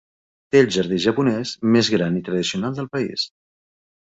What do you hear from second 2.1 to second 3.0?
i tradicional del